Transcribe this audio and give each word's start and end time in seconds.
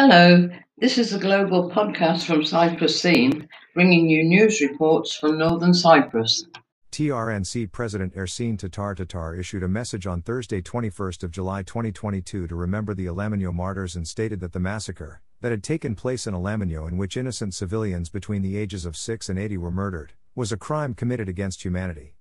Hello, 0.00 0.48
this 0.76 0.96
is 0.96 1.12
a 1.12 1.18
global 1.18 1.68
podcast 1.68 2.24
from 2.24 2.44
Cyprus 2.44 3.02
Scene, 3.02 3.48
bringing 3.74 4.08
you 4.08 4.22
news 4.22 4.60
reports 4.60 5.16
from 5.16 5.38
northern 5.38 5.74
Cyprus. 5.74 6.46
TRNC 6.92 7.72
President 7.72 8.14
Ersin 8.14 8.56
Tatar 8.56 8.94
Tatar 8.94 9.34
issued 9.34 9.64
a 9.64 9.68
message 9.68 10.06
on 10.06 10.22
Thursday, 10.22 10.62
21st 10.62 11.24
of 11.24 11.32
July 11.32 11.64
2022 11.64 12.46
to 12.46 12.54
remember 12.54 12.94
the 12.94 13.06
Alaminyo 13.06 13.52
martyrs 13.52 13.96
and 13.96 14.06
stated 14.06 14.38
that 14.38 14.52
the 14.52 14.60
massacre 14.60 15.20
that 15.40 15.50
had 15.50 15.64
taken 15.64 15.96
place 15.96 16.28
in 16.28 16.32
Alaminyo 16.34 16.86
in 16.86 16.96
which 16.96 17.16
innocent 17.16 17.52
civilians 17.52 18.08
between 18.08 18.42
the 18.42 18.56
ages 18.56 18.86
of 18.86 18.96
6 18.96 19.28
and 19.28 19.36
80 19.36 19.58
were 19.58 19.72
murdered 19.72 20.12
was 20.36 20.52
a 20.52 20.56
crime 20.56 20.94
committed 20.94 21.28
against 21.28 21.64
humanity. 21.64 22.14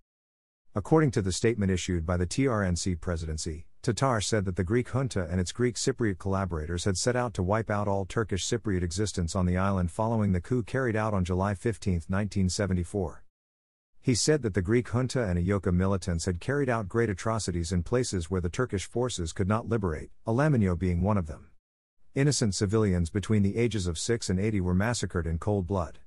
According 0.73 1.11
to 1.11 1.21
the 1.21 1.31
statement 1.31 1.71
issued 1.71 2.07
by 2.07 2.17
the 2.17 2.25
TRNC 2.25 2.99
presidency, 3.01 3.66
Tatar 3.81 4.21
said 4.21 4.45
that 4.45 4.55
the 4.55 4.63
Greek 4.63 4.89
junta 4.89 5.27
and 5.29 5.39
its 5.39 5.51
Greek 5.51 5.75
Cypriot 5.75 6.17
collaborators 6.17 6.85
had 6.85 6.97
set 6.97 7.15
out 7.15 7.33
to 7.35 7.43
wipe 7.43 7.69
out 7.69 7.87
all 7.87 8.05
Turkish 8.05 8.45
Cypriot 8.45 8.83
existence 8.83 9.35
on 9.35 9.45
the 9.45 9.57
island 9.57 9.91
following 9.91 10.31
the 10.31 10.41
coup 10.41 10.63
carried 10.63 10.95
out 10.95 11.13
on 11.13 11.23
July 11.23 11.53
15, 11.53 11.93
1974. 11.93 13.23
He 14.01 14.15
said 14.15 14.41
that 14.41 14.53
the 14.53 14.61
Greek 14.61 14.87
junta 14.89 15.21
and 15.23 15.37
EOKA 15.37 15.73
militants 15.73 16.25
had 16.25 16.39
carried 16.39 16.69
out 16.69 16.87
great 16.87 17.09
atrocities 17.09 17.71
in 17.71 17.83
places 17.83 18.31
where 18.31 18.41
the 18.41 18.49
Turkish 18.49 18.85
forces 18.85 19.33
could 19.33 19.47
not 19.47 19.67
liberate, 19.67 20.11
Alaminyo 20.25 20.79
being 20.79 21.01
one 21.01 21.17
of 21.17 21.27
them. 21.27 21.47
Innocent 22.15 22.55
civilians 22.55 23.09
between 23.09 23.43
the 23.43 23.57
ages 23.57 23.85
of 23.85 23.99
6 23.99 24.29
and 24.29 24.39
80 24.39 24.61
were 24.61 24.73
massacred 24.73 25.27
in 25.27 25.37
cold 25.37 25.67
blood. 25.67 25.99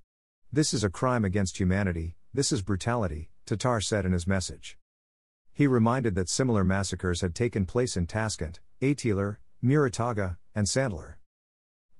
This 0.52 0.74
is 0.74 0.82
a 0.82 0.90
crime 0.90 1.24
against 1.24 1.60
humanity, 1.60 2.16
this 2.34 2.52
is 2.52 2.62
brutality, 2.62 3.28
Tatar 3.46 3.80
said 3.80 4.04
in 4.04 4.12
his 4.12 4.26
message. 4.26 4.79
He 5.60 5.66
reminded 5.66 6.14
that 6.14 6.30
similar 6.30 6.64
massacres 6.64 7.20
had 7.20 7.34
taken 7.34 7.66
place 7.66 7.94
in 7.94 8.06
Taskent, 8.06 8.60
Atlilar, 8.80 9.36
Murataga, 9.62 10.38
and 10.54 10.66
Sandallar. 10.66 11.16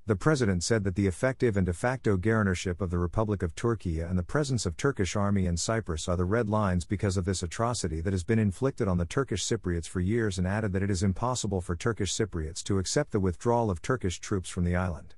The 0.07 0.17
president 0.17 0.65
said 0.65 0.83
that 0.85 0.95
the 0.95 1.07
effective 1.07 1.59
and 1.59 1.67
de 1.67 1.75
facto 1.75 2.17
guarantorship 2.17 2.81
of 2.81 2.89
the 2.89 2.97
Republic 2.97 3.43
of 3.43 3.55
Turkey 3.55 4.01
and 4.01 4.19
the 4.19 4.23
presence 4.23 4.65
of 4.65 4.79
Turkish 4.79 5.15
army 5.15 5.45
in 5.45 5.59
Cyprus 5.59 6.09
are 6.09 6.17
the 6.17 6.25
red 6.25 6.49
lines 6.49 6.87
because 6.87 7.19
of 7.19 7.27
this 7.27 7.43
atrocity 7.43 8.01
that 8.01 8.15
has 8.15 8.25
been 8.25 8.39
inflicted 8.39 8.89
on 8.89 8.97
the 8.97 9.05
Turkish 9.05 9.45
Cypriots 9.45 9.87
for 9.87 10.01
years 10.01 10.39
and 10.39 10.47
added 10.47 10.73
that 10.73 10.83
it 10.83 10.91
is 10.91 11.03
impossible 11.03 11.61
for 11.61 11.77
Turkish 11.77 12.15
Cypriots 12.15 12.63
to 12.63 12.79
accept 12.79 13.13
the 13.13 13.21
withdrawal 13.21 13.71
of 13.71 13.83
Turkish 13.83 14.21
troops 14.21 14.49
from 14.49 14.65
the 14.65 14.75
island. 14.75 15.17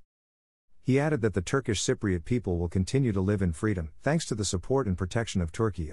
He 0.83 0.99
added 0.99 1.21
that 1.21 1.35
the 1.35 1.43
Turkish 1.43 1.81
Cypriot 1.81 2.25
people 2.25 2.59
will 2.59 2.69
continue 2.69 3.13
to 3.13 3.21
live 3.21 3.41
in 3.41 3.53
freedom, 3.53 3.93
thanks 4.03 4.27
to 4.27 4.35
the 4.35 4.45
support 4.45 4.89
and 4.89 4.99
protection 4.99 5.41
of 5.41 5.53
Turkey 5.53 5.93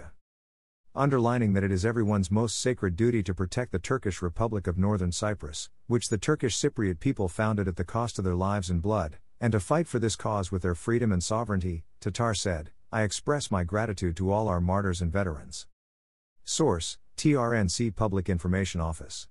underlining 0.95 1.53
that 1.53 1.63
it 1.63 1.71
is 1.71 1.85
everyone's 1.85 2.31
most 2.31 2.59
sacred 2.59 2.95
duty 2.95 3.21
to 3.23 3.33
protect 3.33 3.71
the 3.71 3.79
Turkish 3.79 4.21
Republic 4.21 4.67
of 4.67 4.77
Northern 4.77 5.11
Cyprus, 5.11 5.69
which 5.87 6.09
the 6.09 6.17
Turkish 6.17 6.57
Cypriot 6.57 6.99
people 6.99 7.27
founded 7.27 7.67
at 7.67 7.75
the 7.75 7.83
cost 7.83 8.17
of 8.17 8.25
their 8.25 8.35
lives 8.35 8.69
and 8.69 8.81
blood, 8.81 9.17
and 9.39 9.51
to 9.51 9.59
fight 9.59 9.87
for 9.87 9.99
this 9.99 10.15
cause 10.15 10.51
with 10.51 10.61
their 10.61 10.75
freedom 10.75 11.11
and 11.11 11.23
sovereignty, 11.23 11.83
Tatar 11.99 12.33
said, 12.33 12.71
I 12.91 13.03
express 13.03 13.51
my 13.51 13.63
gratitude 13.63 14.17
to 14.17 14.31
all 14.31 14.47
our 14.47 14.59
martyrs 14.59 15.01
and 15.01 15.11
veterans. 15.11 15.67
Source 16.43 16.97
TRNC 17.17 17.95
Public 17.95 18.29
Information 18.29 18.81
Office 18.81 19.27